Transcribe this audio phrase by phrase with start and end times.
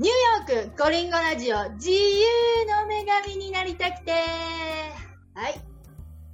[0.00, 1.96] ニューヨークコリンゴラジオ自由
[2.66, 4.12] の女神になりたくて。
[5.34, 5.60] はい。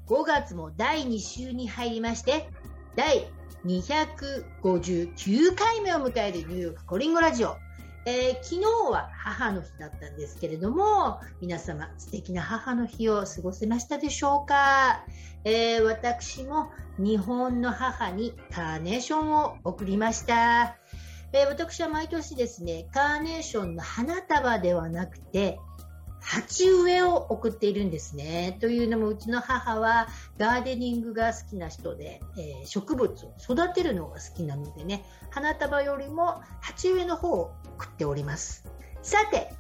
[0.07, 2.51] 5月も第2週に入りまして
[2.95, 3.27] 第
[3.65, 7.57] 259回目を迎えるニューヨークコリンゴラジオ。
[8.05, 15.07] えー、昨日は母の日だったんですけれども、皆様素敵な母の日を過ごせましたでしょうか、
[15.45, 20.77] えー、私も日本の母にカーネーションを送りました。
[21.37, 25.59] えー、私は毎年ですね、カーネーションの花束ではなくて、
[26.21, 28.57] 鉢植えを送っているんですね。
[28.61, 30.07] というのも、うちの母は
[30.39, 38.65] ガーデニングが好きな人で、えー、植物を育てるのが好きなのでね、花束よりも鉢植えの方を送っております。
[39.03, 39.53] さて、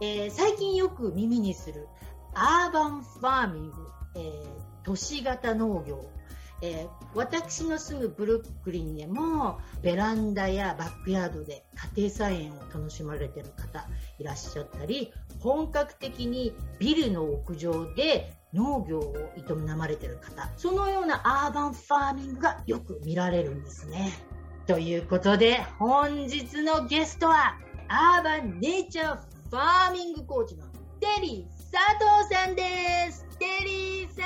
[0.00, 1.88] えー、最近よく耳にする
[2.32, 3.76] アーバンファーミング、
[4.16, 4.44] えー、
[4.82, 6.10] 都市型農業
[6.60, 13.86] えー、私の住むブルックリンでもベランダやバックヤードで家庭菜園を楽しまれてる方
[14.18, 24.12] いらっしゃったり本格的にビルの屋上で農業を営まれてる方そのようなアーバンファーミングがよく見られるんですね。
[24.66, 27.56] ということで本日のゲストは
[27.88, 30.64] アーバンネイチャーファーミングコーチの
[31.00, 33.24] テリー佐藤さんです。
[33.38, 34.22] テリーさ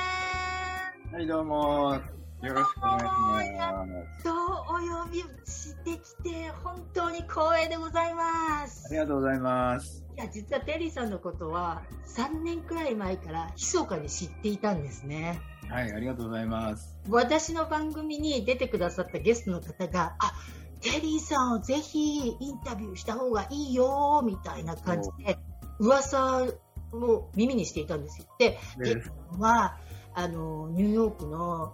[1.10, 1.14] ん。
[1.14, 2.21] はい、どうも。
[2.42, 3.86] よろしくお願いしま
[4.18, 4.24] す。
[4.24, 8.86] そうお呼びしてきて、本当に光栄でございます。
[8.86, 10.04] ありがとうございます。
[10.16, 11.82] いや、実はテリーさんのことは、
[12.16, 15.40] 3年くらい前から密かに知っていたんですね。
[15.68, 16.96] はい、ありがとうございます。
[17.08, 20.32] 私の番組に出てくださったゲストの方が、あ、
[20.80, 25.38] テリーさんをぜひインタビューした方がいいよ、みたいな感じで、
[25.78, 26.48] 噂
[26.92, 28.26] を耳にしていたんですよ。
[28.40, 29.76] で、テリーさんは、
[30.14, 31.72] あの、ニューヨークの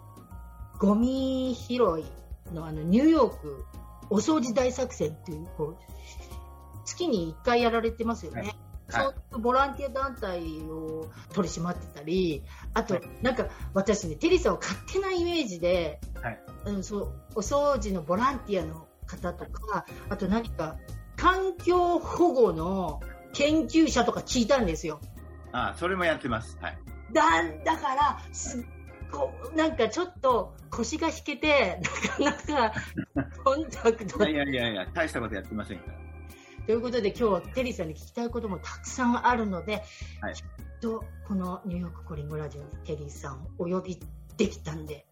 [0.78, 1.78] ゴミ拾い
[2.54, 3.64] のあのニューヨーク
[4.10, 5.76] お掃除大作戦っていうこう
[6.84, 8.56] 月に1回やられてますよね。
[8.90, 20.78] はい、そうボランティア団体を取り締まってたり、あと、はい、なんか私ね、テリーさんを勝手なイメージで、はい、うん、そうお掃除のボランティアの方とか、あと何か
[21.16, 23.00] 環境保護の
[23.34, 25.00] 研究者とか聞いたんですよ。
[25.52, 26.56] ああそれもやってます。
[26.60, 26.78] はい。
[27.12, 27.22] だ
[27.64, 28.77] だからすっ
[29.10, 31.80] こうなんかちょっと腰が引けて、
[32.20, 32.74] なかなか
[33.44, 34.28] コンタクト。
[34.28, 35.98] いやいやいや、大したことやってませんから。
[36.66, 39.82] ということで、今日はテリーさんに聞きたいこともたくさんあるので、
[40.20, 40.42] はい、きっ
[40.80, 43.98] とこのニューヨークコリンゴラジオにテリーさんをお呼び
[44.36, 45.06] できたんで、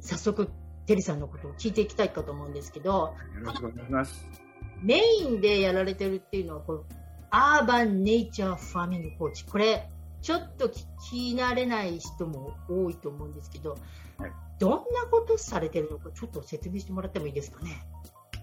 [0.00, 0.50] 早速、
[0.86, 4.26] テリーさんのことを聞いていきたいかと思うんですけど、よろしくお願いします。
[4.82, 6.84] メインでやられてるっていうのは、この
[7.30, 9.46] アーバンネイチャーファーミングコーチ。
[9.46, 9.88] これ、
[10.22, 13.78] ちょっと聞き慣れない人も多いと思うんですけど、
[14.18, 17.82] はい、どんなことされてるのかちょっと説明してもらってもいいですかね？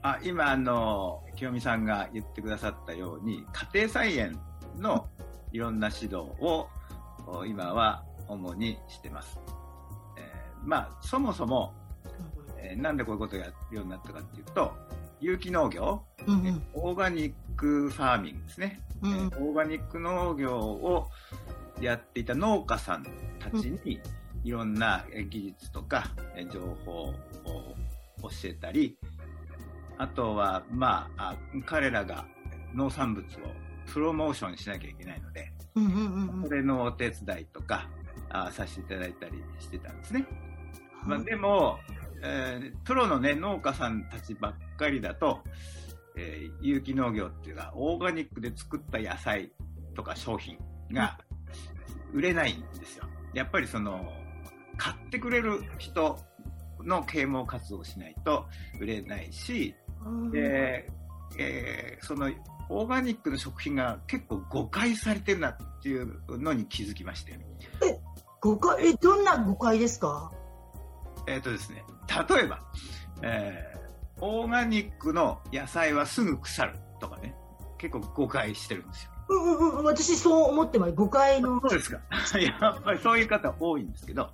[0.01, 4.39] あ今あの清美さんが言ってくださったように家庭菜園
[4.77, 5.07] の
[5.51, 6.67] いろんな指導を
[7.45, 9.39] 今は主にしてます。
[10.17, 11.73] えー、まあそもそも、
[12.57, 14.71] えー、なんでこういうことをやるようになったかっていうと
[15.19, 21.07] 有機農業、うんうん、オーガニックファーミングですね、うん、オーガニック農業を
[21.81, 23.05] やっていた農家さん
[23.39, 23.99] たちに、
[24.43, 26.11] いろんな技術とか
[26.51, 27.13] 情報を
[28.21, 28.97] 教えたり、
[29.97, 32.25] あとは、まあ、彼らが
[32.73, 33.27] 農産物を
[33.91, 35.51] プロモーションしなきゃいけないので、
[36.43, 37.89] それのお手伝いとか
[38.29, 40.25] あさせていただいたりしてたんですね。
[41.03, 41.79] まあ、でも、
[42.21, 45.39] えー、プロの、ね、農家さんたちばっかりだと、
[46.17, 49.51] えー、有機農業っていうか、オーガニックで作った野菜
[49.95, 50.57] とか商品
[50.91, 51.17] が
[52.13, 53.05] 売れないんですよ。
[53.33, 54.11] やっぱりその、
[54.77, 56.19] 買ってくれる人
[56.83, 58.45] の啓蒙活動をしないと
[58.79, 59.75] 売れないし、
[60.31, 60.89] で、
[61.37, 62.31] えー、その
[62.69, 67.39] オーガニックの食品が結構誤解されてるなっていうのに気づきまして。
[67.85, 67.99] え、
[68.41, 70.31] 誤解、え、どんな誤解ですか？
[71.27, 71.83] えっ、ー、とですね、
[72.29, 72.63] 例えば、
[73.23, 77.35] えー、オーガニックの野菜はすぐ腐るとかね、
[77.77, 79.11] 結構誤解してるんですよ。
[79.29, 80.93] うんうん、私そう思ってます。
[80.93, 81.59] 誤解の。
[81.61, 81.99] そうですか。
[82.39, 84.29] やっぱりそういう方多いんですけど、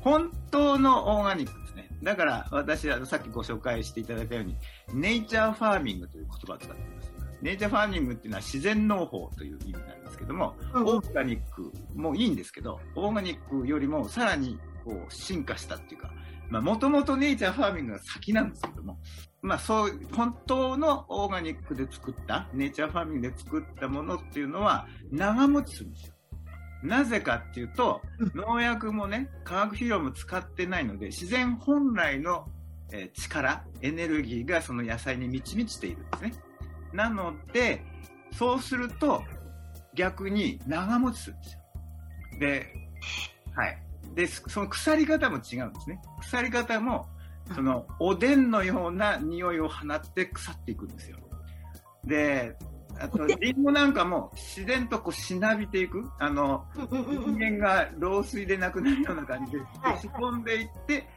[0.00, 1.88] 本当のオーガニックですね。
[2.02, 4.56] だから私はさっきご紹介していただいたように、
[4.92, 7.12] ネイチャーファーミングという言葉を使っています。
[7.40, 16.10] ネイチャーファーミングっていうのは自然農法という意味なんですけども、うん、オーガニックもいいんですけど、オーガニックよりもさらにこう進化したっていうか、
[16.50, 18.98] まあもともとネイチャーファーミングが先なんですけども、
[19.40, 26.14] まあそう、本当のオーガニックで作った、ネイチャーファーミングで作ったものっていうのは長持ちするんですよ。
[26.82, 28.00] なぜかっていうと、
[28.34, 32.48] 農薬もね、化学肥料も使ってないので、自然本来の
[33.14, 36.32] 力、エネルギーがその野菜に満ち満ちているんですね。
[36.92, 37.84] なので、
[38.32, 39.24] そうすると、
[39.94, 41.60] 逆に長持ちするんですよ。
[42.38, 42.74] で、
[43.54, 43.82] はい。
[44.14, 46.00] で、その腐り方も違うんですね。
[46.20, 47.08] 腐り方も、
[47.54, 51.18] その、おでんのような匂いを放って腐っていくんですよ。
[52.04, 52.56] で、
[53.00, 56.10] あと、リンゴなんかも自然とこうしなびていく。
[56.18, 59.58] あの、人間が老衰で亡くなるような感じで、
[60.00, 61.08] しぼんでいって、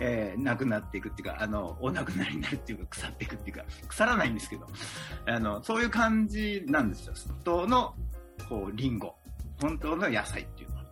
[0.00, 4.66] えー、亡くなっていくっていうか、あの、お亡くなりになるっていうか、腐っていくっていうか、腐らないんですけど、
[5.26, 7.14] あの、そういう感じなんですよ。
[7.28, 7.94] 本当の、
[8.48, 9.14] こう、リンゴ。
[9.60, 10.84] 本当の野菜っていうのは。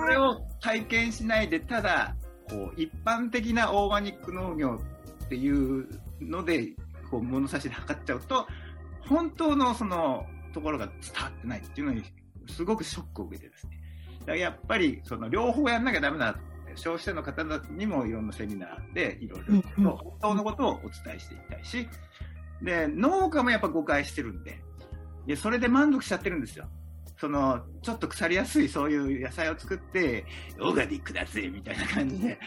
[0.00, 2.14] これを体験しないで、ただ、
[2.48, 4.80] こう、一般的なオーガニック農業
[5.24, 5.88] っていう
[6.20, 6.68] ので、
[7.10, 8.46] こう、物差しで測っちゃうと、
[9.00, 12.02] 本当のその、ところが伝わってないっていうのに、
[12.48, 13.80] すごくショックを受けてですね。
[14.20, 16.38] だからやっぱり、その、両方やんなきゃダメだ
[16.78, 21.88] 消費者の方にもいろんなセミナーでいろいろと本当のことをお伝えしていきたいし、
[22.62, 24.60] で、農家もやっぱ誤解してるんで、
[25.26, 26.68] でそれで満足しちゃってるんですよ。
[27.20, 30.24] その、ちょっと腐りやすいそういう野菜を作って、
[30.60, 32.38] オーガニックだぜ、みたいな感じで、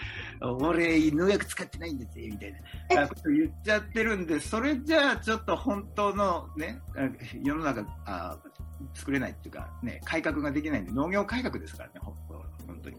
[0.42, 2.54] 俺、農薬使ってないんですよ、みたい
[2.96, 6.82] なこと言っちゃってるんで、それじゃあちょっと本当のね、
[7.44, 8.38] 世の中あ
[8.94, 12.16] 作れないっていうか、ね、改革ができないんで、農業改革ですからね、本
[12.82, 12.98] 当に。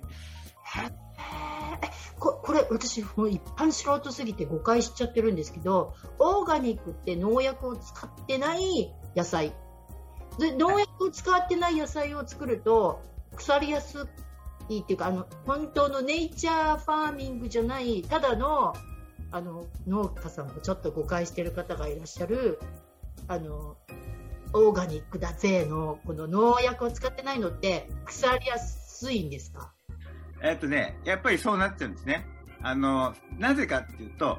[2.18, 9.52] ここれ私もう一般素人すぎて誤解しちゃってるんですけどオーガニックって農薬を使ってない野菜
[10.38, 13.02] で農薬を使ってない野菜を作ると
[13.36, 14.08] 腐りやす
[14.68, 18.74] いっていうかあの本当のネイチャーファーミングじゃないただの
[19.30, 22.60] あの農家さんもちょっと誤解してる方がいらっしゃる
[23.28, 23.76] あの
[24.54, 29.72] オーガニックだぜのこの農薬を使ってないのって腐りやすいんですか？
[30.42, 32.26] えっとね、やっぱりそうなっちゃうんですね。
[32.62, 34.38] あの、なぜかっていうと、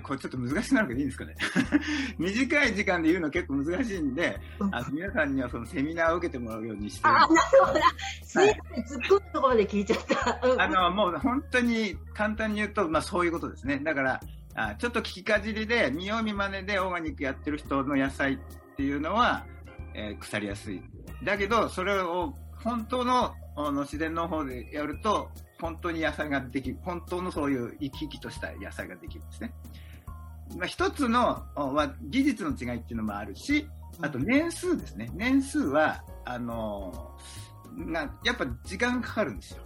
[0.00, 1.34] これちょっと難しくなるけどいいんですかね。
[2.18, 4.40] 短い時間で言うの結構難しいんで、
[4.70, 7.26] あの皆さんにはそのセミナーを受けてもらうようにしてあ、なる
[7.64, 7.80] ほど。
[8.22, 10.62] すいません、突っ込むところまで聞いちゃった。
[10.62, 13.80] あの、もう本当に簡単に言うと、まあそういうことですね。
[13.82, 14.20] だから、
[14.54, 18.38] あちょっと聞きかじりで、見よう見まねでオーガニックやってる人の野菜っ
[18.76, 19.46] ていうのは、
[19.94, 20.82] えー、腐りやすい。
[21.24, 25.30] だけど、それを本当のあの自然の方でやると、
[25.60, 26.78] 本当に野菜ができる。
[26.82, 29.52] 本当のそういう生き生きとした野菜ができるんですね。
[30.56, 33.68] まあ、一つの、まあ、技術の違いっていうのもあるし、
[34.00, 35.10] あと年数ですね。
[35.14, 37.16] 年数は、あの
[37.76, 39.62] なやっぱ時間かかるんですよ。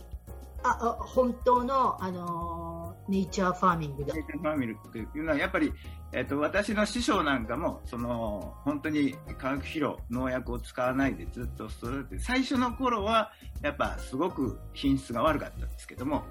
[0.63, 2.76] あ、あ本当の、あのー、
[3.09, 4.15] ネイチャーファーミングだ。
[4.15, 5.73] ネイチャーファーミングっていうのは、やっぱり、
[6.13, 13.33] えっ、と、私の師匠なんかも、その、本当に化学肥料、農薬を使わないでずっと育てて、最初の頃は、
[13.63, 16.25] やっぱすごく品質が悪かったんですけども、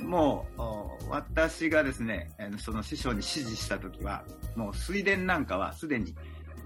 [0.00, 4.24] もう、私がですね、その師匠に指示した時は、
[4.54, 6.14] もう水田なんかはすでに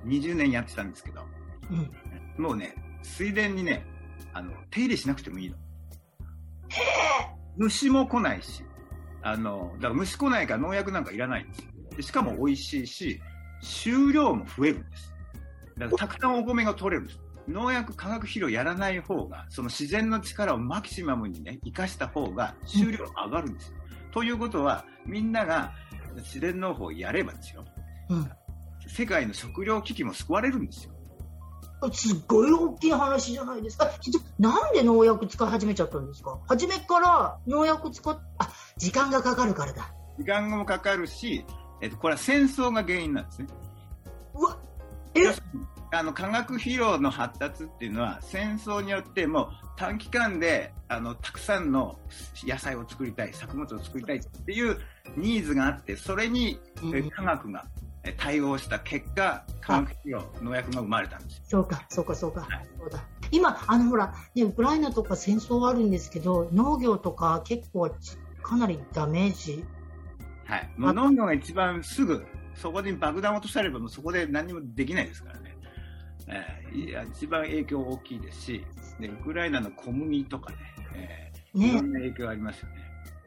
[0.04, 1.22] 20年やってたんですけど、
[1.70, 3.86] うん、もうね、水田にね、
[4.32, 5.56] あの、手入れしなくてもいいの。
[7.60, 8.64] 虫も来ないし、
[9.20, 13.20] あの、だから虫来ないから農薬なんかいらないんですでしかも美味しいし、
[13.60, 15.14] 収量も増えるんです。
[15.76, 17.20] だからたくさんお米が取れるんです。
[17.46, 23.74] 農薬、化学肥料やらない方が、その自然の力をマキシマムにね、生かした方が収量上がるんですよ。
[24.06, 25.74] うん、ということは、みんなが
[26.16, 27.66] 自然農法をやればですよ、
[28.08, 28.30] うん、
[28.88, 30.94] 世界の食糧危機も救われるんですよ。
[31.92, 33.90] すっごい大きい話じゃないですか。
[34.38, 36.38] なんで農薬使い始めちゃったんですか？
[36.48, 39.92] 初めから農薬使っ、あ、時間がかかるからだ。
[40.18, 41.44] 時間もかかるし、
[41.80, 43.48] えっと、これは戦争が原因なんですね。
[44.34, 44.58] うわ、
[45.14, 45.20] え？
[45.92, 51.98] あの化学肥料の発達っていうのは戦争によってもう短期間であのたくさんの
[52.46, 54.78] 野菜を作りたい作物を作りたいっていう
[55.16, 56.60] ニーズがあってそれに
[57.16, 57.66] 科学が
[58.16, 63.04] 対応した結果、化学肥料農薬が生まれたんですそうかそうかそうか、はい、そうだ。
[63.30, 67.90] 今あのほら、ね、ウクライナとか戦争あるんですけど農業とか結構
[68.42, 69.64] かなりダメージ。
[70.46, 70.70] はい。
[70.76, 75.56] もう農業が一番すぐそこに爆弾を落とされればもうそこで何もできないですからね。
[76.26, 78.64] えー、いや一番影響大きいですし、
[78.98, 80.56] でウクライナの小麦とかね、
[80.94, 81.68] えー、ね。
[81.68, 82.74] いろんな影響ありますよね。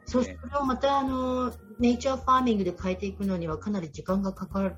[0.06, 4.72] そうそれをまたあのネイチャーファーミングで変えていくのにはかなり時間がかか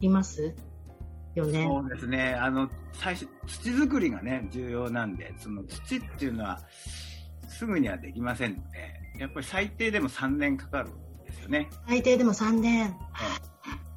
[0.00, 0.54] ります
[1.34, 1.66] よね。
[1.66, 2.34] そうですね。
[2.34, 6.60] あの最初土作りがね重要なんで、その土っていうのは
[7.48, 11.68] すぐにはできませんので、やっぱり最低でも3年かかるんですよね。
[11.88, 12.90] 最低でも3年。
[12.90, 12.98] ね、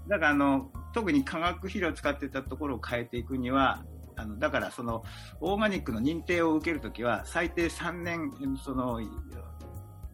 [0.07, 3.83] だからあの特に化学肥料を使ってたところを変えていくには、
[4.15, 5.03] あのだからその
[5.41, 8.31] オーガニックの認定を受けるときは最低3年
[8.63, 9.01] その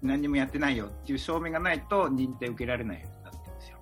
[0.01, 3.77] 何もやってないよっていう証明がないと認定受けられないようになってるんですよ。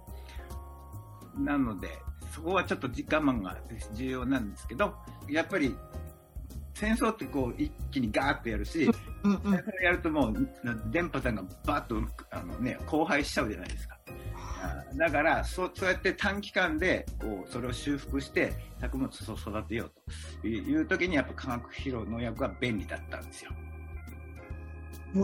[1.38, 1.88] なので
[2.34, 3.58] そこはちょっと我慢が
[3.94, 4.94] 重要なんですけど、
[5.28, 5.76] やっぱり
[6.74, 8.90] 戦争ってこう一気にガーッとやるし、
[9.24, 10.50] うんうんやるともう
[10.92, 13.98] 電波さんがバーッとあの、ね、荒廃しちゃうじゃないですか。
[14.62, 23.52] あだからそ、そうやって短期間でこうそれを修復して作物を育てようという時にやっぱ化学肥料農薬は便利だったんですよ。
[25.14, 25.22] で、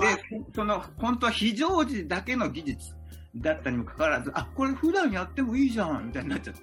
[0.53, 2.95] その本当は非常時だけの技術
[3.35, 6.61] だったにもかかわらず、あ、これ普段やってもいいじゃんみたいになっちゃって。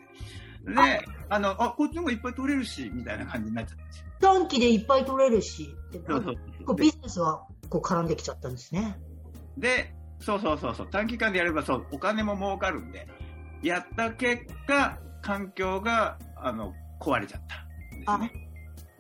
[0.73, 4.07] で、あの、あ、こっちの方がいっぱい取れるし、みたいな感じになっちゃったんですよ。
[4.21, 8.97] 短期でいっぱい取れるし、でそうそうこうビジネスはこう絡んできちゃったんですね。
[9.59, 13.09] で、そうそうそうそう、短期間でやればそう、お金も儲かるんで、
[13.63, 17.43] やった結果、環境が、あの、壊れちゃっ
[18.07, 18.52] たね。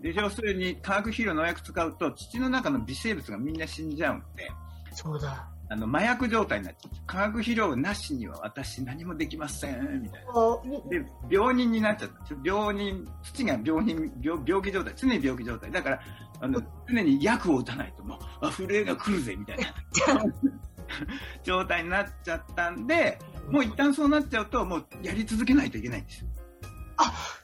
[0.03, 4.51] で、要するに化学肥料農薬使うと、土の中の微生物がみんな死んじゃうんで、
[4.93, 5.49] そうだ。
[5.69, 7.07] あの、麻薬状態になっちゃう。
[7.07, 10.33] 化学肥料なしには私何もできません、みたいな。
[10.35, 12.17] あで、病人になっちゃった。
[12.45, 15.71] 病人、土が病人、病病気状態、常に病気状態。
[15.71, 16.01] だから、
[16.41, 19.65] あの、常に薬を打たないともう、あ、震えが来るぜ、みたいな
[21.43, 23.19] 状態になっちゃったんで、
[23.51, 26.29] もう一旦そうなっちゃうと、もうやり続けないといけないんですよ。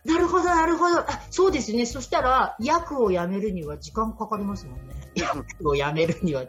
[0.04, 1.00] なるほど、なるほど。
[1.00, 1.84] あそうですね。
[1.86, 4.94] そしたら、薬をやめるには時間かかりますもんね。
[5.14, 6.44] 薬をやめるには。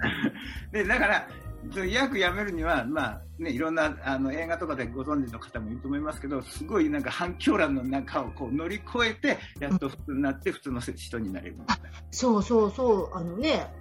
[0.72, 1.28] で、 だから、
[1.74, 11.90] その薬やめるには、まあね、いろんなあの映画とかでご存知の方もいると思いますけど、すごいなんか反響欄の中をこう乗り越えて、やっと普通になって普通の人になれるみたいな。
[12.12, 13.18] そうそうそう。
[13.18, 13.74] あのね、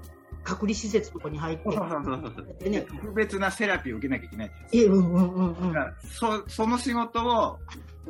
[0.43, 2.71] 隔離施設とかに入って。
[2.71, 5.63] ね、特別なセラピーを受けなきゃいけないじゃないですえ、うんうんうんうんか。
[5.67, 5.73] だ。
[5.73, 7.59] からそその仕事を、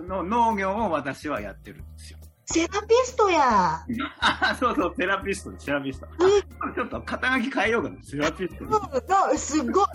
[0.02, 2.18] の農業を私はやってるんですよ。
[2.46, 3.84] セラピストや。
[4.20, 6.06] あ そうそう、セラピストセラピスト。
[6.06, 8.70] えちょっと肩書き変えようかな、セラピストに。
[8.70, 9.86] なすごい。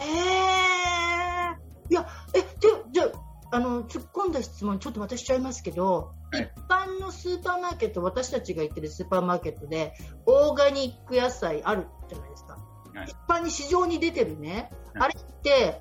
[0.00, 2.46] ええいや、え、で、
[2.92, 3.04] じゃ
[3.50, 9.94] あ、あの、突っ込んだ質問、ちょっと私しちゃいますけど、はい一般のスーパーマーケット、私たちが行ってるスーパーマーケットで、
[10.26, 12.54] オーガニック野菜あるじゃないですか。
[12.54, 15.80] はい一般に市場に出てるね、はいあれって、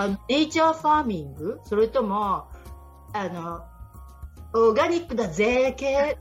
[0.00, 2.46] あの、ネイチャーファーミングそれとも、
[3.12, 3.62] あの、
[4.54, 6.16] オーガニックだぜ系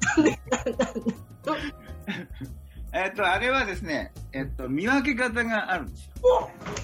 [2.92, 6.12] えっと、あれはですね、えっと、見分け方があるんですよ。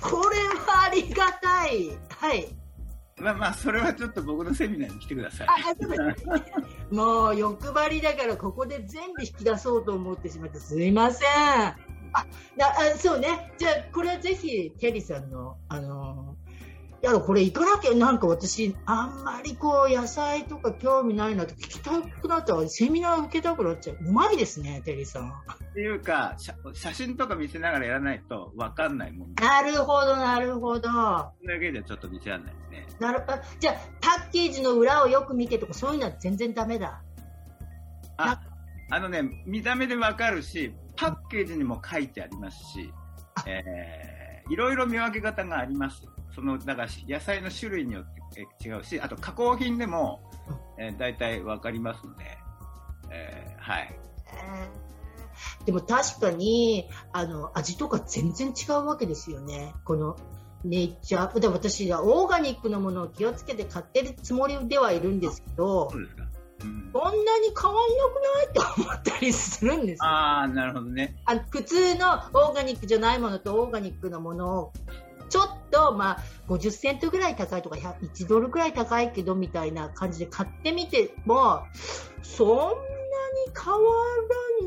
[0.02, 1.90] これはありがたい。
[2.10, 2.48] はい。
[3.18, 5.48] まあまあ、それはちょっと僕のセミナーに来てください。
[5.50, 5.56] あ
[6.96, 11.30] もう欲張りだからここで全部引き出そうと思ってしまってすいません。
[12.14, 12.26] あ、
[12.56, 13.54] なあそうね。
[13.58, 16.38] じゃあこれはぜひテリーさんのあの
[17.06, 23.98] いやこれ行かなきゃなんか私あんまりこう野菜とか興味ないなって聞きたくなったらセミナー受けたくなっちゃう。
[24.02, 25.30] うまいですねテリーさん。
[25.30, 30.90] っていうか、写写真とか見せながらやらないと分かんないもんで、なるほどなるほど。
[30.90, 32.60] それだけじゃちょっと見せられないで
[32.90, 32.98] すね。
[33.00, 37.04] なるあじゃあパッケージの裏をよく見てとかそういうのは全然ダメだ。
[38.18, 38.42] あ、
[38.90, 42.92] あのね、見た目で分かるし、パッケージにも書いてありますし、
[43.46, 46.02] えー、いろいろ見分け方があります。
[46.36, 50.20] その、だから野菜の種類によってえ違うし、あと加工品でも、
[50.78, 52.38] えー、大体分かりますので、
[53.10, 54.00] えー、はい。
[55.66, 59.74] でも確かにあの味とか全然違うわけですよね。
[59.84, 60.16] この
[60.64, 66.24] ネイチャーで私はオーガニックのものを気をつけて買ってるつもりではいるんですけどそうですか。
[66.64, 71.16] うん、こんなに変わんなくないって思ったりするんですよああ、なるほどね。
[71.26, 74.74] あの普通のオーガニックじゃないものとオーガニックのものを
[75.30, 76.18] ちょっと、まあ、
[76.48, 81.64] 50セントぐらい高いとか100 1ドルぐらい高いけどみたいな感じで買ってみても
[82.22, 82.76] そんなに
[83.54, 83.80] 変わ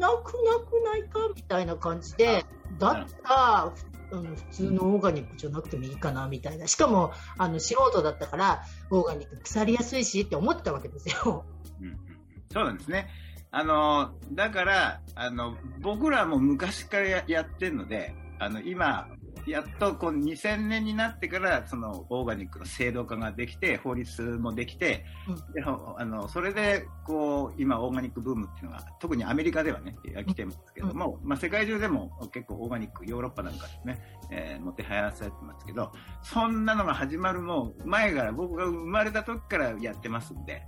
[0.00, 2.44] らなくなくないかみたいな感じで
[2.78, 3.72] だったら
[4.10, 11.44] あの普通のオーガニックじゃなくてもいいかなみたいなしかもあの素人だったからオーガニック腐りやすいしって思ってたわけですよ。
[11.80, 12.18] うんうんうん
[12.50, 13.08] そうなんですね。
[13.50, 19.08] あの、だから、あの、僕らも昔からややってるので、あの、今、
[19.48, 33.98] やっとこう2000年になってから、その、オーガニックの制度化ができて、法律もできて、うんでほあの、それで、こう、今、オーガニックブームっていうのが、特にアメリカではね、来てますけども、まあ、世界中でも結構オーガニック、ヨーロッパなんかですね、
[34.30, 40.62] えー、もてはやされてますけど、そんなのが始まるもう前から、僕が生まれた時からやってますんで、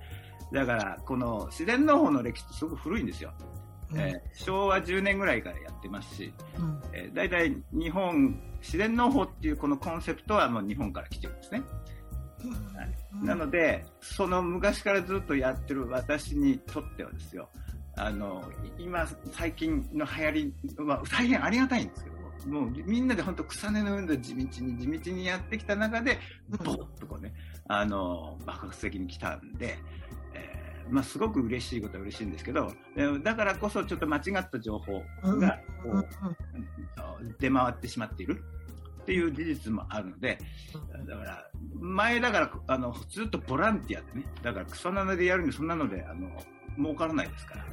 [0.52, 3.32] だから、この自然農法の歴史ってすごく古いんですよ。
[3.94, 6.82] えー昭和10年ぐらいからやってますし、うん。
[6.92, 11.62] えー、大体日本、自然農法っていうこのコンセプトはもう日本から来てるんですね。
[12.44, 17.50] うんなので、その昔からずっとやってる私にとってはですよ、
[17.96, 18.42] あの、
[18.78, 22.10] 今、最近の流行りは大変ありがたいんですけ
[22.48, 26.18] ども、もうみんなで本当草根の運動地道に地道にやってきた中で、
[26.48, 27.34] ボッとこうね、
[27.68, 30.19] あの、爆発的に来たんで、えー
[30.88, 35.02] まあ、すごく嬉しいことは嬉しいんですけど、えーだからこそちょっと間違った情報
[35.38, 36.06] がこう
[37.38, 38.42] 出回ってしまっている
[39.02, 40.38] っていう事実もあるので、
[41.06, 46.30] だから、前だから、あの、ずっとボランティアでね、だから草の根でやるんで、そんなので、あの、
[46.76, 47.64] 儲からないですから。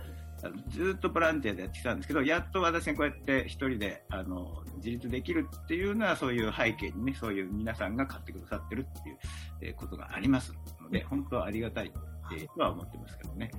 [0.70, 9.18] ずっとボランティアでやってきたんですけど、やっと私がこうやって一人で、あの、自立できるっていうのは、そういう背景にね、そういう皆さんが買ってくださってるっていう
[9.62, 11.92] えーことがありますので、本当はありがたい
[12.36, 13.52] っては思ってますけどね。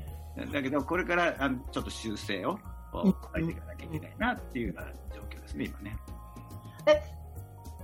[0.53, 5.97] だけど、これから、あの、ちょっと修正を、うん変えていかなきゃいけないなっていうような状況ですね、今ね。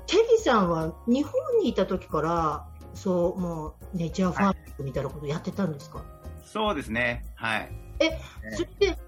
[0.06, 6.02] テリーさんは日本にいた時から、そう、もう、ネイチャーファーミングみたいなことやってたんですか、
[6.44, 7.24] そうですね。
[7.34, 7.70] はい。
[8.00, 8.20] えね
[8.52, 8.98] それで、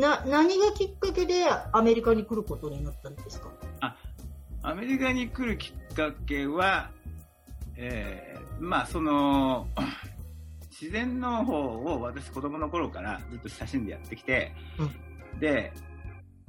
[0.00, 3.48] な、何がきっかけでアメリカに来ることになったんですか？
[4.62, 6.90] アメリカに来るきっかけは、
[7.76, 9.68] えーまあその、
[10.78, 14.52] 自然の方を私子供の頃からずっと写真でやってきて、
[15.40, 15.72] で、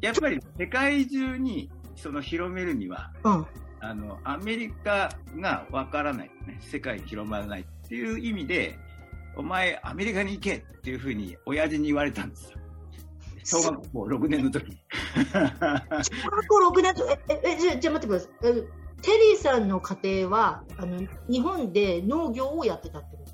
[0.02, 3.46] やっぱり世界中にその広めるには、うん。
[3.80, 8.78] あの、アメリカがわからない、ね、世界に広まらないっていう意味で、
[9.36, 12.58] お前アメリカに行けっていうふうに親父に言われたんですよ。
[13.44, 14.78] 小学校6年の時に。
[15.32, 18.32] 小学校6年と、 え、え、えじゃあ、じゃあ待ってください。
[18.44, 18.54] え
[19.02, 23.27] テリーさんの家庭は、あの、日本で農業をやってたってこと？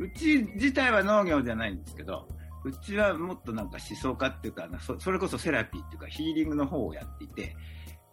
[0.00, 2.26] うち自体は農業じゃないんですけど、
[2.64, 7.56] うちはもっとなんか思想家っていうか、そそれこそセラピーっていうかヒーリングの方をやっていて、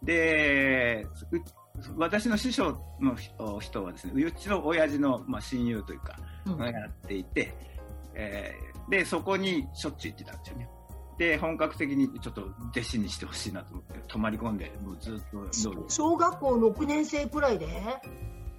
[0.02, 1.38] で、う
[1.96, 6.16] 私の師匠の人人はですね、うちの親父の、まあ、親友というか、
[6.46, 6.58] うん。
[6.58, 7.54] がやっていて、
[8.14, 10.68] えーで、そこにしょっちゅう行ってたんですよね。
[11.18, 17.66] で、本格的にちょっと弟子にしてほしいなと思って、泊まり込んで、もうずっと小学校6年生くらいで？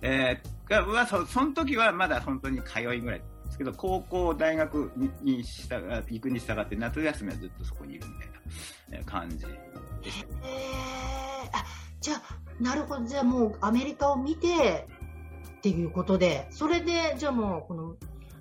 [0.02, 5.76] えーがはそその時はまだ本当に通いぐらいですけど高校大学にに従
[6.10, 11.66] 行くに従って夏休みはずっとそこにいるみたいなえー感じでしたえー、あ
[12.00, 13.06] じゃあなるほど。
[13.06, 14.88] じゃあもうアメリカを見て
[15.58, 17.96] っていうことでそれでじゃあもうこの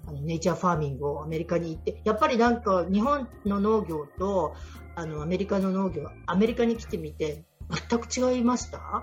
[0.07, 4.55] あのネイチャーファーミングをアメリカに行ってやっぱりなんか日本の農業と
[4.97, 7.45] あのアメリカの農業アメリカに来てみて
[7.91, 9.03] 全く違いました？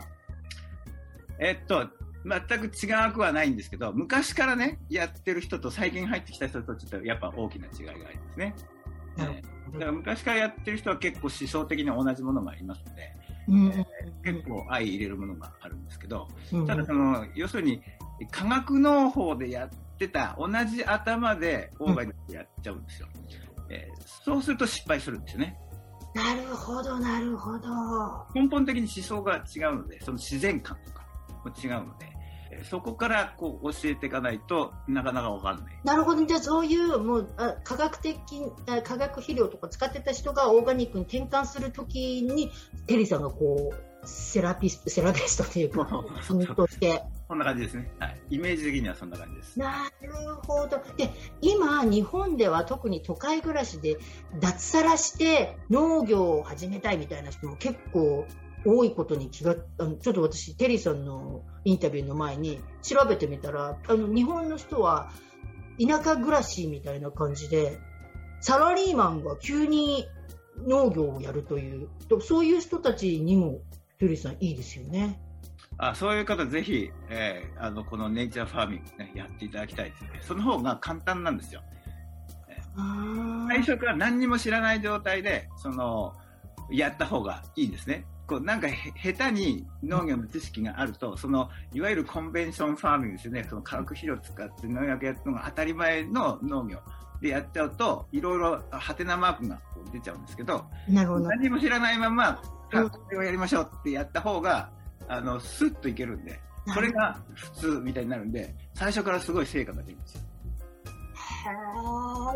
[1.40, 1.88] えっと
[2.26, 8.56] 全く違くはないんですけど昔からねやってる人と最近入ってきた人とちょっとやっぱ大きな違いがありますね、
[9.18, 13.16] えーだから昔からやってる人は結構思想的に同じものがありますので
[13.48, 13.86] うん
[14.24, 17.82] 結構相入れるものがあるんですけど、うんただその、要するに、
[18.32, 23.08] 科学農法でやってた、同じ頭でオーガニックやっちゃうんですよ。
[23.70, 25.58] えーそうすると失敗するんですよね。
[26.16, 27.70] なるほどなるほど。
[28.34, 31.06] 根本的に思想が違うので、その自然観とか
[31.44, 32.15] も違うので、えー
[32.64, 35.80] そこからこう教えていかないとなかなかわかんない。
[35.84, 38.18] なるほど、じゃあそういうもうあ科学的
[38.68, 42.52] あ化学肥料とか使ってた人がオーガニックに転換するときに、
[42.88, 45.88] テリーさんがこう、セラピスト、セラピストというか、
[46.22, 47.02] そうツとして。
[47.28, 47.92] そんな感じですね。
[48.00, 48.22] はい。
[48.30, 49.60] イメージ的にはそんな感じです。
[49.60, 50.12] なる
[50.46, 50.78] ほど。
[50.96, 51.10] で、
[51.42, 53.98] 今、日本では特に都会暮らしで
[54.40, 58.26] 脱サラして農業を始めたいみたいな人も結構
[58.66, 65.12] 多いことに気が、あのちょっと私、テリーさんのインタビューの前に調べてみたら、あの、日本の人は
[65.80, 67.80] 田舎暮らしみたいな感じで、
[68.42, 70.08] サラリーマンが急に
[70.66, 71.90] 農業をやるという、
[72.22, 73.60] そういう人たちにも、
[74.00, 75.20] テリーさんいいですよね。
[75.78, 80.10] あそういう方、ぜひ、えーあの、このネイチャーファーミングね、やっていただきたいですね。
[80.22, 81.62] その方が簡単なんですよ。
[83.48, 86.14] 最初から何にも知らない状態で、その、
[86.70, 88.06] やった方がいいんですね。
[88.28, 93.46] こう、なんかへ、下手に農業の知識があると、その、いわゆるコンベンションファーミングですよね。
[93.48, 96.80] その化学肥料を使って農薬やるのが当たり前の農業
[97.22, 99.60] でやっちゃうと、いろいろ、ハテナマークが
[99.94, 101.28] 出ちゃうんですけど、なるほど。
[101.28, 104.72] 何も知らないまま、これをやりましょうってやった方が、
[105.08, 106.40] あの、スッといけるんで、
[106.74, 110.22] それが普通みたいになるんで、最初からすごい成果が出るんですよ。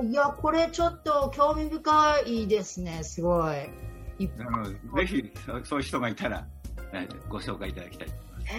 [0.03, 3.88] いや、これちょっと興味深いですね、すごい。
[4.19, 5.31] いあのぜひ
[5.63, 6.45] そういう人がいたら、
[6.93, 8.55] えーご紹介いただきたいと思います。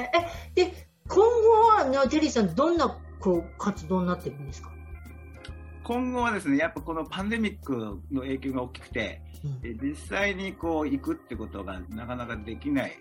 [0.57, 4.70] えで、今後は、ね、テリーさん、どんなこう活動になってるんですか、
[5.85, 9.61] 今後はですね、やっぱこのパンデミックの影響が大きくて、うん。
[9.68, 12.96] え実際にこう行くってことがなかなかできない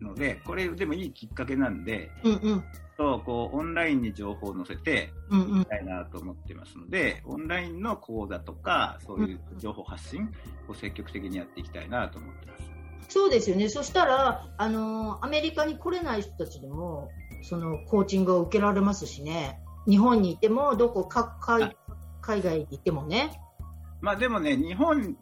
[0.00, 2.64] ので、これでもいいきっかけなんで、うんうん
[2.96, 10.30] とこうオンラインに情報を載せてうんうんいきたいなと思ってますので、オンラインの講座とか、そういう情報発信
[10.68, 12.74] を積極的にやっていきたいなと思ってます。
[13.08, 13.68] そうですよね。
[13.68, 17.10] そしたら、あのーアメリカに来れない人たちでも、
[17.42, 19.60] そのコーチングを受けられますしね。
[19.86, 21.76] 日本にいても、どこか海
[22.20, 23.40] 海外にいてもね。
[24.00, 25.16] まあでもね、日本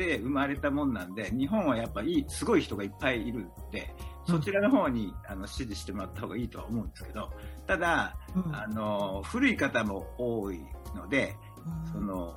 [0.00, 3.94] で生まれたもんなんで、日本はやっぱいい、すごい人がいっぱいいるんで、
[4.26, 7.30] そちらの方にあの支持してもらった方がいいとは思うんですけど、
[7.66, 10.60] ただ、うんあの、古い方も多い
[10.96, 11.36] ので、
[11.92, 12.34] その、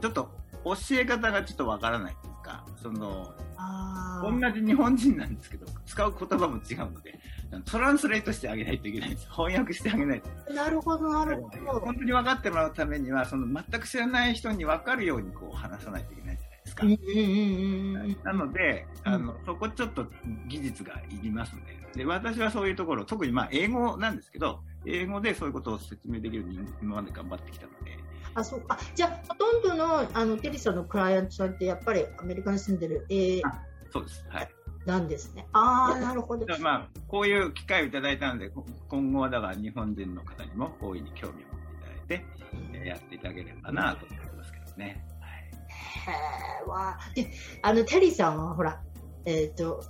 [0.00, 0.30] ちょっと
[0.64, 7.18] 教え方がちょっとわからないというか、その、あ同じ日本人なんですけど、使う言葉も違うので、
[7.64, 9.28] トランスレートしてあげないといけないんです。
[9.30, 10.28] 翻訳してあげないと。
[10.48, 11.80] ーなるほど、なるほど。
[11.80, 16.38] 本当に分かってもらうためには、その全く知らない人に分かるようにこう話さないといけない
[16.74, 18.32] ですか？
[18.32, 20.06] なので、うんあの、そこちょっと
[20.48, 21.78] 技術がいりますので。
[21.96, 27.98] で、私はそういうところ、特にまあ英語なんですけど、英語でそういうことを説明できるように今まで頑張ってきたので、
[28.34, 28.74] あ、そうか。
[28.74, 33.60] あじゃあ、ほとんどの、あの、テリーさんのクライアントさんって、やっぱりアメリカに住んでる、えーあ
[33.92, 34.24] そうです。
[34.28, 34.48] はい。
[34.86, 35.46] なんですね。
[35.52, 42.26] ああ、なるほどまあ、こういう機会をいただいたので、こ今後はだから日本人の方にも大いに興味を持っていただいて、
[42.72, 45.04] えーやっていただければなと思いますけどね。
[46.66, 47.24] わー。
[47.24, 47.30] で、
[47.62, 48.80] あの、テリーさんは、ほら、
[49.24, 49.84] えっ、と、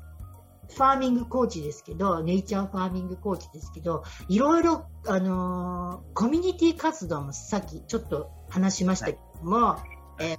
[0.75, 9.79] ファーミングコーチですけど、ネイチャーファーミングコーチですけど、いろいろ、あのーコミュニティ活動もさっきちょっと話しましたけども、
[10.21, 10.39] えー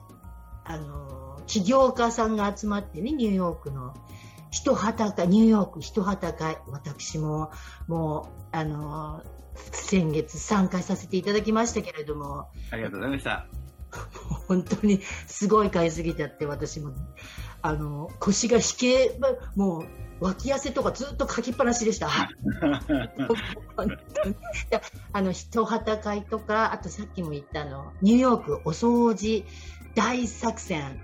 [0.64, 3.94] あのー起業家さんが集まってね、ニューヨークの
[4.52, 7.52] 人旗会、ニューヨーク人旗会、私も、
[7.88, 9.42] もう、あのー
[9.74, 13.48] 先月参加させていただきましたけれども、ありがとうございました。
[14.48, 16.94] 本当にすごい買いすぎちゃって私も
[17.62, 19.86] あの腰が引けばもう
[20.26, 22.10] 脇汗とかずっとかきっぱなしでした。
[25.12, 29.46] あの人旗会とかあとさっきも言ったのニューヨークお掃除
[29.96, 31.02] 大作戦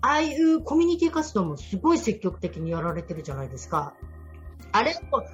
[0.00, 3.94] ああいうコミュニティ活動もすごい積極的にやられてるじゃないですか。
[4.72, 5.24] あれも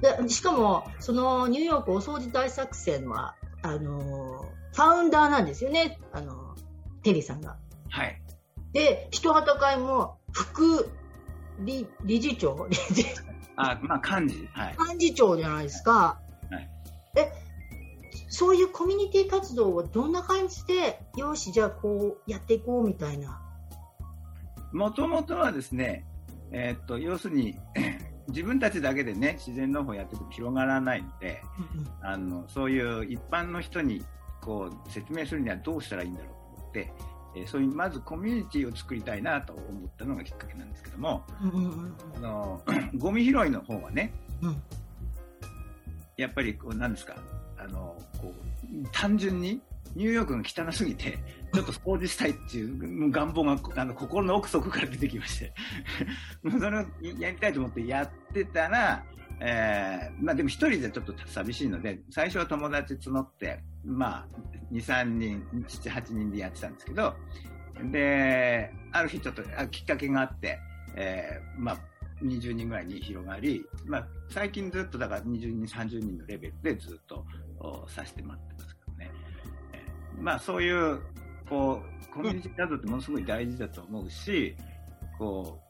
[0.00, 6.54] でしかもそのニューヨークお掃除大作戦はあのファウンダーなんですよね、あの
[7.02, 7.56] テリーさんが。
[7.88, 8.20] はい。
[8.72, 10.90] で、人旗会も副
[11.60, 13.04] 理理事長、 理事？
[13.56, 14.48] あ、まあ、漢字。
[14.52, 14.76] はい。
[14.96, 16.20] 幹事長じゃないですか。
[16.50, 16.68] はい
[17.16, 17.32] え、
[18.28, 23.42] そういうコミュニティ活動をどんな感じで、よし、じゃあこうやっていこうみたいな？
[24.72, 26.06] もともとはですね、
[26.52, 27.58] えーっと、要するに、
[28.28, 31.42] 自分たちだけでね、自然農法やってても広がらないので、
[32.02, 34.04] あの、そういう一般の人に、
[34.40, 36.92] こう、説明するにはどうしたらいいんだろうと思って、
[37.36, 41.24] えーそういう、まずコミュニティを作りたいなと思ったのがきっかけなんですけども、
[42.16, 42.62] あの、
[42.98, 44.62] ゴミ拾いの方はね、うん。
[46.16, 47.16] やっぱりこう、なんですか、
[47.56, 49.60] あの、こう、単純に、
[49.94, 51.18] ニューヨークが汚すぎて、
[51.52, 55.52] ちょっと掃除したいっていう願望が、あの、心の奥底から出てきまして、
[56.58, 56.86] それを
[57.18, 59.04] やりたいと思ってやってたら、
[59.40, 64.26] えーまあでも一人でちょっと寂しいので、最初は友達募って、まあ、
[64.70, 67.14] 2、3人、7、8人でやってたんですけど、
[67.90, 70.58] で、ある日ちょっときっかけがあって、
[70.94, 71.78] えーまあ、
[72.22, 77.24] 20人ぐらいに広がり、まあ、最近ずっとだから20人、30人のレベルでずっと
[77.88, 79.10] させてもらってますけどね。
[79.72, 81.00] えーまあ、そういう、
[81.48, 84.54] こう、コミュニティ活動ってものすごい大事だと思うし、
[85.18, 85.62] こ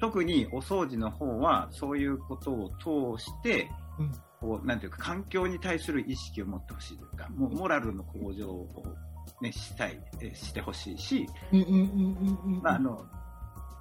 [0.00, 4.12] 特にお掃除の方は、そういうことを通して、うん。
[4.40, 8.82] こう、なんていうか、環境に対する意識を持ってほしいというか、もモラルの向上を、
[9.40, 11.26] ね、したい、えしてほしいし、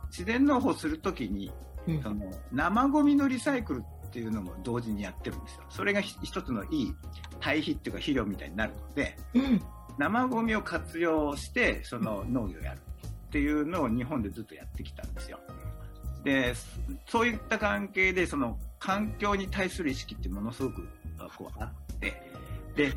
[0.08, 1.52] 自然農法するときに、
[1.88, 2.02] うん。
[2.02, 5.64] その、生ゴミのリサイクルっていうのも同時にやってるんですよ。
[5.70, 6.94] それがひ一つのいい
[7.40, 9.62] 堆肥っていうか肥料みたいになるので、うん。
[9.98, 12.82] 生ゴミを活用して、その農業をやる
[13.28, 15.40] っていうのを日本でずっとやってきたんですよ。
[16.24, 16.54] で、
[17.08, 22.14] そういった関係で、その環境に対する意識ってものすごくあこうあって、
[22.76, 22.94] で、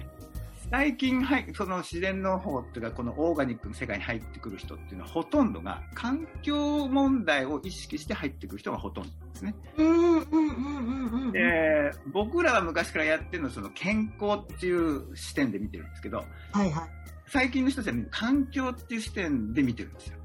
[0.71, 9.55] 最近はい、その自然農法っていうか、このオーガニックの世界に入ってくる人っていうのは、ほとんどが環境問題を意識して入ってくる人がほとんどですね。
[9.77, 16.89] うんうんうんうんうんで、僕らは昔からやってるのは、その健康っていう視点で見てるんですけど、はいはい。
[17.29, 20.19] 最近の人たちは環境っていう視点で見てるんですよ。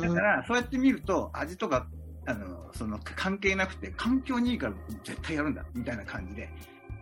[0.00, 1.86] だから、そうやって見ると、味とか、
[2.26, 6.50] あの、その関係なくて、環境にいいから絶対やるんだ、みたいな感じで、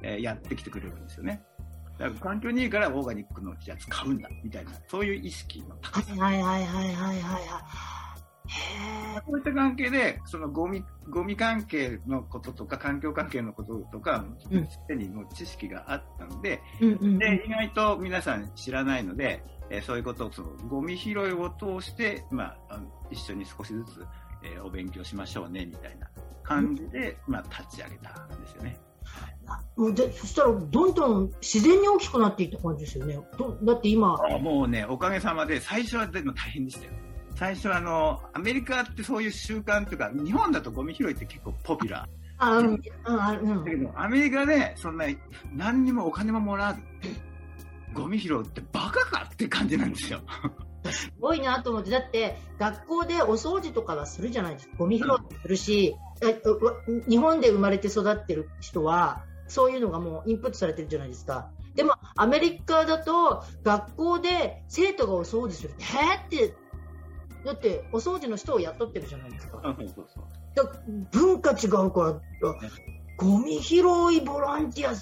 [0.02, 1.42] えーやってきてくれるんですよね。
[1.98, 6.14] だから環境にいいからオーガニックのやつ買うんだ、みたいな、そういう意識の高さ。
[6.14, 7.42] はいはいはいはいはいはい。
[8.46, 9.20] へえ。
[9.20, 24.06] こういった関係で、そのゴミ、ゴミ関係のこととか、環境関係のこととか、うんすでにもう知識があったので、うんうんうんで、意外と皆さん知らないので、えーそういうことを、その、ゴミ拾いを通して、まあ、あの一緒に少しずつ
[24.42, 26.08] えーお勉強しましょうねみたいな
[26.42, 28.80] 感じで、まあ、立ち上げたんですよね。
[29.76, 33.18] もうでそしたらどんどん自然に大きくなっていった感じですよね。
[33.38, 36.92] どだって今、あもうね、おかげさまで、最初はでも大変でしたよ。
[37.34, 42.06] 最初はあの、アメリカってそういう習慣っていうか、日本だとゴミ拾いって結構ポピュラ
[42.38, 42.72] あ、うん、う。
[42.74, 45.06] んだけど、アメリカで、そんな、
[45.52, 46.80] 何にもお金ももらわず、
[47.94, 50.20] ゴミ拾うってバカかって感じなんですよ。
[50.90, 54.74] すごいなと思って、だって学校でお掃除とかはするじゃないですか。
[54.78, 55.96] ゴミ拾いもするし、
[57.08, 61.50] 日本で生まれて育ってる人は、そういうのがもうインプットされてるじゃないですか。
[61.74, 66.54] でも、アメリカだと、学校で生徒がお掃除するって、へーって、
[67.44, 69.60] だって、お掃除の人を雇ってるじゃないですか。
[69.62, 70.24] そうそうそう。
[70.54, 70.64] だ
[71.12, 72.20] 文化違うから、
[73.16, 73.78] ゴミ拾
[74.12, 74.92] いボランティア、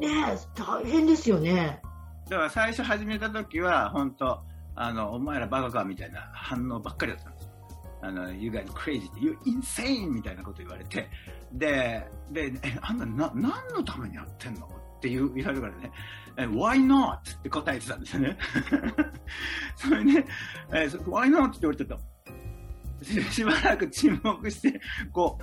[0.00, 1.82] ねえ、大変ですよね。
[2.28, 4.42] だから最初始めた時は、本当
[4.82, 7.50] あの、お前らバカかみたいな反応ばっかりだったんですよ。
[8.02, 11.08] あの、you guys crazy って、you insane みたいなこと言われて、
[11.52, 14.66] で、で、え、あんたな、何のためにやってんの？
[14.66, 15.92] って言う言われるからね、
[16.36, 17.16] え why not?
[17.16, 18.36] って答えてたんですよね。
[19.76, 20.24] それね、
[20.72, 21.48] え why not?
[21.48, 21.98] って言われてた。
[23.04, 24.80] ししばらく沈黙して、
[25.12, 25.38] こ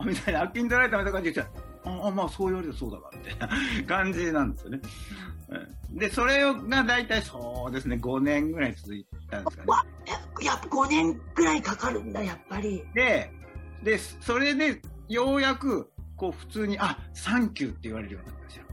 [0.00, 4.80] う、みたいな、あっけに取られたみたいな感じで言ってああ、まあそう言われるとそうだわ、みたいな感じなんですよね。
[5.50, 9.70] うんで、それが大体そうですね、5年ぐらい続いたんですかね。
[10.42, 12.84] やっぱ5年ぐらいかかるんだ、やっぱり。
[12.94, 13.30] で、
[13.82, 18.64] で、それで、ようやく、こう、普通に、あ、サンキューって言われるようになったんですよ。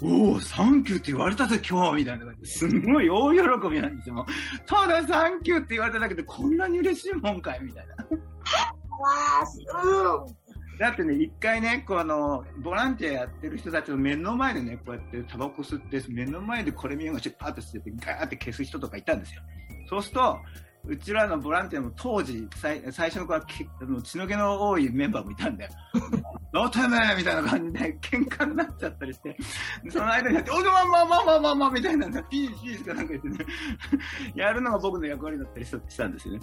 [0.00, 4.26] おお、サンキューって言われたぜ、今日みたいな感じですんごい大喜びなんですよ。
[4.66, 7.94] ただサンキューって言われただけで、こんなに嬉しいもんかいみたいな。
[8.98, 9.08] わ
[9.42, 10.47] あ、すうん。
[10.78, 19.42] だってね、一回ね、こうあの、ボランティアやってる人たちの目の前でね、こうやってタバコ吸って、目の前でこれ見よがしパーッと吸って、ガーって消す人とかいたんですよ。
[19.88, 20.38] そうすると、
[20.86, 25.70] うちらのボランティアも当時、最最初の頃はけあの血の気の多いメンバーもいたんだよ。
[26.52, 29.36] どうてめえみたいな感じで喧嘩になっちゃったりして、
[29.90, 33.36] その間にやって、おまあまあまあまあまあまあみたいな、ピースピースかなんか言ってね、
[34.34, 36.40] やるのが僕の役割だったりしたんですよね。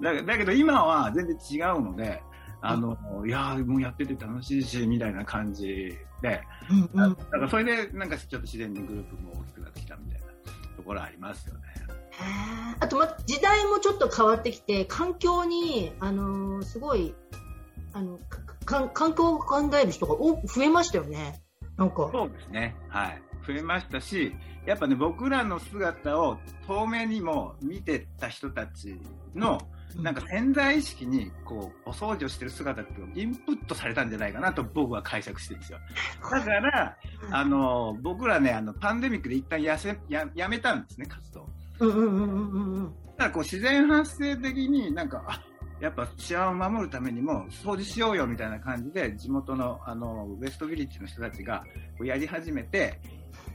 [0.00, 2.20] だだけど今は全然違うので、
[2.66, 2.96] あの、
[3.26, 10.26] いやーもうやってて楽しいし、みたいな感じで、うんうん、だからそれでなんかちょっと自然にグループも大きくなってきたみたいな
[10.76, 11.60] ところありますよね。
[12.80, 17.14] あと、ま、時代もちょっと変わってきて、環境に、あのーすごい、
[17.92, 21.42] あの、かか環境を考える人が多増えましたよね。
[21.76, 22.08] なんか。
[22.12, 22.76] そうですね。
[22.88, 23.22] はい。
[23.46, 28.98] 増えましたし、やっぱね、僕らの姿を遠目にも見てた人たち
[29.34, 29.58] の、
[29.96, 35.78] なんか潜在意識に、こう、お掃除をしてる姿ってインプットされたんじゃないかなと僕は解釈してるんですよ。
[36.30, 36.96] だから、
[37.30, 41.48] あの、僕らね、あの、パンデミックで一旦やせ、や、やめたんですね、活動。
[41.78, 45.42] だからこう自然発生的になんか、あ、
[45.80, 51.64] やっぱ治安を守るためにも掃除しようよみたいな感じで地元のあのウエストビリッジの人たちが
[51.98, 53.00] こうやり始めて、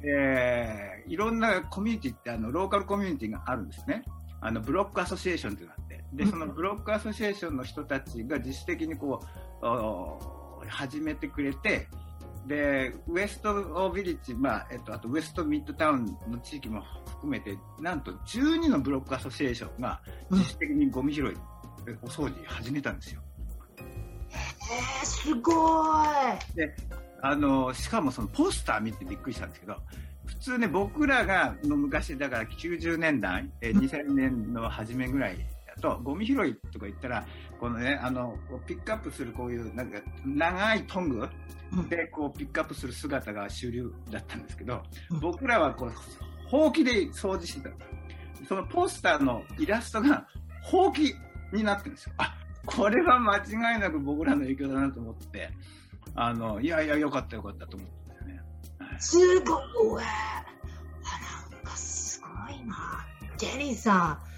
[0.04, 4.04] えーいろんなコミュニティってあのローカルコミュニティがあるんですね。
[4.42, 5.79] あのブロックアソシエーションっていうのがあって、
[6.14, 9.22] で、そのブロックアソシエーションの人たちが自主的にこ
[9.62, 11.88] う、お始めてくれて、
[12.48, 21.34] で、ウエストビリッジ、まあ、えっと、あとウエストミッドタウンの地域も含めて、なんと12のブロックアソシエーションが自主的にゴミ拾い、
[22.02, 23.22] お掃除始めたんですよ。
[23.82, 25.54] えー、すご
[26.54, 26.56] い。
[26.56, 26.76] で、
[27.22, 29.76] あの、しかもそのポスター見てびっくりしたんですけど、
[30.26, 35.44] 普通ね、僕らがの昔、だから90年代、えー2000年の初めぐらいだ
[35.80, 37.26] と、ゴミ拾いとか言ったら、
[37.60, 41.30] このね、あの、ピックアップするこういう、なんか、長いトング
[41.90, 44.84] で、こう、ピックアップする姿が主流だったんですけど、
[45.22, 45.92] 僕らはこう、
[46.48, 47.76] ほうきで掃除してた
[48.48, 50.28] そのポスターのイラストが、
[50.64, 51.14] ほうき
[51.54, 52.14] になってるんですよ。
[52.18, 55.52] あ、これは間違いなく僕らの影響だなと思って、
[56.16, 59.40] あの、いやいや、よかったよかったと思ったんですよね。
[59.40, 60.04] すごい。
[60.04, 60.14] あ、
[61.52, 63.06] なんかすごいな。
[63.38, 64.29] ジェリーさん、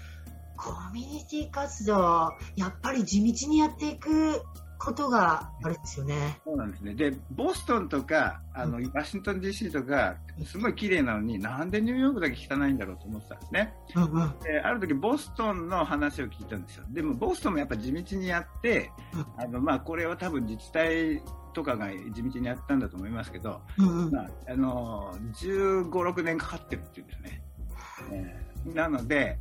[0.62, 4.40] コミュニティ活動、やっぱり地道にやっていく
[4.78, 6.40] ことがあれですよね。
[6.44, 6.94] そうなんですね。
[6.94, 13.74] で、ボストンとか、あの、ワシントン DC とか、すごい綺麗なのに、なんでニューヨークだけ汚いんだろうと思ってたんですね。
[13.96, 14.38] うんうん。
[14.38, 16.84] で、ある時ボストンの話を聞いたんですよ。
[16.90, 18.92] でも、ボストンもやっぱ地道にやって、
[19.38, 21.22] あの、まあ、これは多分自治体
[21.54, 24.12] とかが地道にやったんだと思いますけど、うんうん。
[24.12, 27.42] まあ、あの、15、6年かかってるっていうんですね。
[28.12, 29.38] えーなので、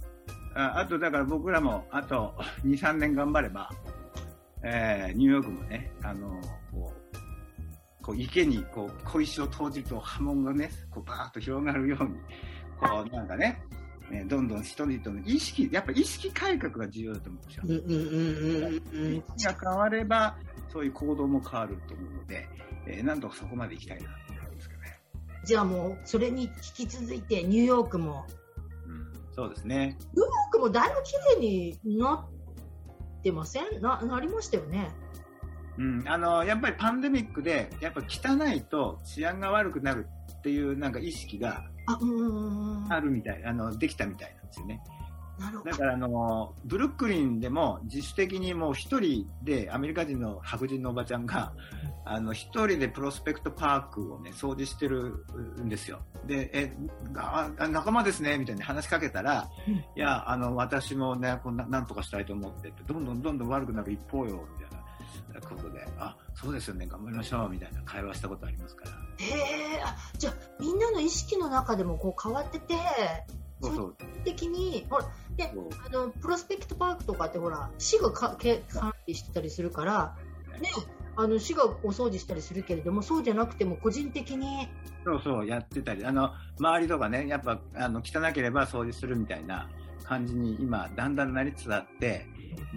[0.54, 2.34] ああとだから僕らもあと
[2.66, 3.70] 2、3年頑張れば、
[4.64, 6.40] えーニューヨークもね、あの、
[6.72, 12.16] こう、こう池にこう小石を投じると波紋がね、こうバーッと広がるように、
[12.80, 13.62] こうなんかね、
[14.12, 17.64] ね、どんどん人々の意識、やっぱり意識改革が重要だと思うんですよ。
[17.66, 20.38] うんうんうんうん、意識が変われば、
[20.72, 22.48] そういう行動も変わると思うので、
[22.88, 25.00] えー、なんとかそこまで行きたいなと思うんですけどね。
[25.46, 26.50] じゃあもう、それに引
[26.86, 28.26] き続いて、ニューヨークも。
[29.32, 29.98] うん、そうですね。
[30.00, 32.28] ニューヨークもだいぶ綺麗にな
[33.20, 33.82] ってません？
[33.82, 34.90] な、なりましたよね。
[35.78, 40.08] うん、あの、やっぱりパンデミックで、やっぱ汚いと治安が悪くなる
[40.40, 41.64] っていうなんか意識が
[42.90, 44.84] あるみたい、あの、できたみたいなんですよね。
[45.66, 51.54] だからあのブルックリンでも自主的にもう一人でアメリカ人の白人のおばちゃんが
[52.06, 55.26] あの一人でプロスペクトパークをね掃除してる
[55.62, 56.00] んですよ。
[56.26, 56.74] でえ
[57.16, 64.82] あ仲間ですねみたいに話しかけたら、うん、いやあの私もねこんななんとかしたいと思ってどんどんどんどん悪くなる一方よみたいな
[65.40, 68.92] ことで、あ、そうですよね、頑張りましょうみたいな会話したことありますから。
[69.18, 72.76] へえ、あ、じゃあみんなの意識の中でもこう変わってて、
[73.62, 75.54] そうそう的に、ほら、で、
[75.86, 80.16] あの、プロスペクトパークとかってほら、市がかけ管理してたりするから、
[80.60, 80.70] ね、
[81.16, 84.70] あの市がお掃除したりするけれども、そうじゃなくても個人的に。
[85.04, 89.70] そうそう、やってたり、あの、周りとかね、やっぱ、あの、汚ければ掃除するみたいな
[90.04, 92.26] 感じに今、だんだんなりつつあって、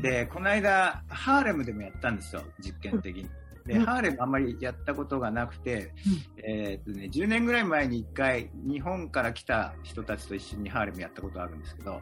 [0.01, 3.29] で、この間、ハーレムでもやったんですよ、実験的に。
[3.67, 5.93] で、ハーレムあんまりやったことがなくて、
[6.37, 12.01] えっとね、10年ぐらい前に1回、日本から来た人たちと一緒にハーレムやったことあるんですけど、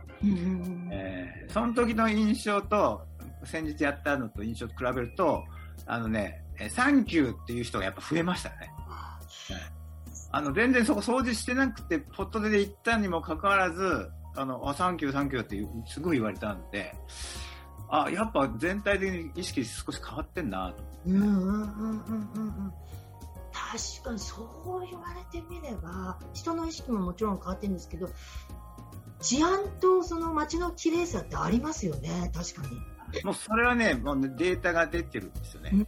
[0.90, 3.06] えー、その時の印象と、
[3.44, 5.44] 先日やったのと印象と比べると、
[5.86, 8.72] あのね、 thank you っていう人がやっぱ増えましたね。
[10.34, 16.94] あの、全然そこ掃除してなくて、ぽっと出行ったにもかかわらず、あの、あ、 thank you、thank you ってすごい言われたんで、
[17.94, 20.82] あやっぱ全体的に意識少し変わってんなと。
[21.06, 22.72] うんうんうんうんうん
[23.52, 28.08] 確かにそう言われてみれば人の意識ももちろん変わってるんですけど
[29.20, 32.78] 治安とその街の綺麗さってありますよね確かに。
[33.24, 35.86] もうそれはね、もうデータが出てるんですよね。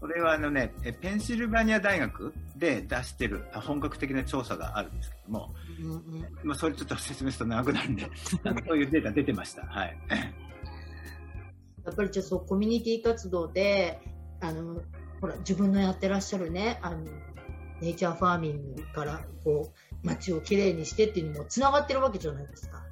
[0.00, 8.10] それはあのね、ペンシルバニア大学で出してる本格的な調査があるんですけども、うんうん、まあそれちょっと説明すると長くなるんで、
[8.66, 9.62] そういうデータ出てました。
[9.66, 9.96] はい。
[11.84, 14.00] やっぱりじゃそうコミュニティ活動で、
[14.40, 14.82] あの
[15.20, 17.04] ほら自分のやってらっしゃるね、あの
[17.80, 22.83] ネイチャーファーミングからこう街をきれいにしてっていうのもつながってるわけじゃないですか。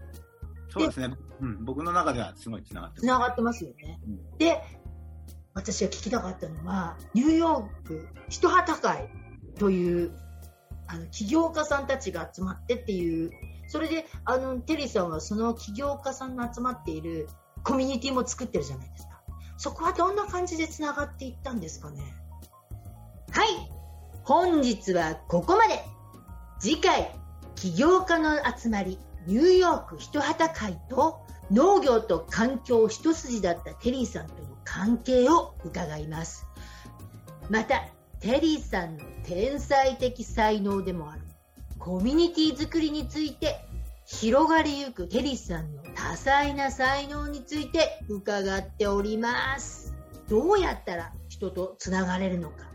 [0.72, 1.14] そうですね。
[1.40, 3.02] うん、僕の中ではすごいつながってます。
[3.02, 4.00] つながってますよね。
[4.06, 4.62] うん、で、
[5.54, 9.08] 私が聞きたかったのは、ニューヨーク一旗会
[9.58, 10.16] という、
[10.86, 13.30] あの、起業家さんたちが集まってっていう、
[13.68, 17.28] それで、あの、テリーさんはその起業家さんが集まっている
[17.64, 19.20] コミュニティも作ってるじゃないですか。
[19.58, 22.02] そこはどんな感じでつながっていったんですかね？
[23.30, 23.48] はい。
[24.24, 25.84] 本日はここまで。
[26.58, 27.14] 次回、
[27.54, 36.46] 起業家の集まりニューヨーク一旗会と農業と環境一筋だったテリーさんとの関係を伺います。
[37.50, 37.84] また、
[38.20, 41.22] テリーさんの天才的才能でもある
[41.78, 43.64] コミュニティ作りについて
[44.06, 49.94] 広がりゆくテリーさんの多彩な才能について伺っております。
[50.28, 52.70] どうやったら人とつながれるのか。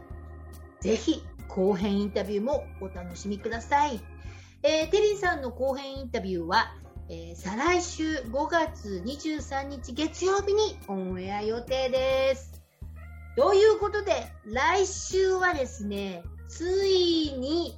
[0.81, 3.99] ぜひ後編インタビューもお楽しみください。
[4.63, 6.73] えー、テリーさんの後編インタビューは、
[7.09, 12.61] えー、再来週5月23日月曜日にオンエア予定です。
[13.35, 17.77] ということで、来週はですね、ついに、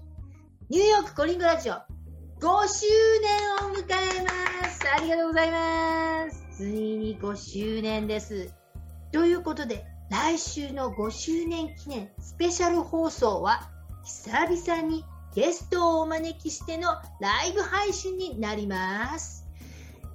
[0.69, 2.85] ニューヨークコリングラジオ5周
[3.21, 4.81] 年を迎えます。
[4.95, 6.47] ありがとうございます。
[6.57, 8.53] ついに5周年です。
[9.11, 13.69] ということで、来週の5周年記念スペシャル放送は、
[14.05, 15.03] 久々に
[15.35, 16.89] ゲストをお招きしての
[17.19, 19.45] ライブ配信になります。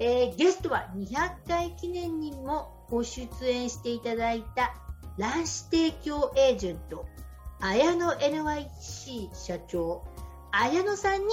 [0.00, 4.74] えー、ゲストは200回記念にもご出演していただいた
[5.16, 7.06] 卵子提供エージェント、
[7.60, 10.02] 綾野 NYC 社長、
[10.50, 11.26] 綾野さんに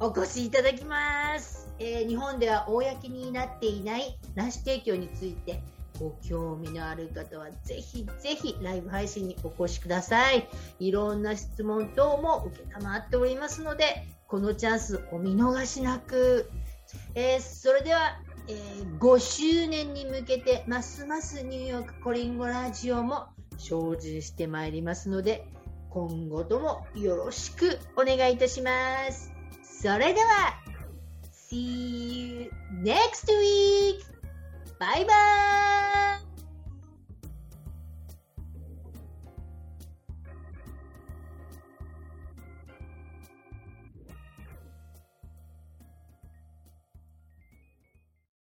[0.00, 1.68] お越しいただきます。
[1.78, 5.62] えー、日本では公になっていない卵子提供について
[6.00, 10.48] ご興味のある方はぜひぜひライブ配信にお越しください。
[10.78, 16.50] いろんな質問等も受けたまっておりますので、このチャンスお見逃しなく。
[17.14, 23.26] えー、それでは、えー、5周年に向けてますますニューヨークコリンゴラジオも
[23.58, 25.46] 精進してまいりますので、
[25.90, 28.70] 今後ともよろしくお願いいたしま
[29.12, 29.32] す。
[29.62, 30.54] それでは、
[31.50, 32.50] See you
[32.82, 34.19] next week!
[34.80, 36.09] バイバーイ。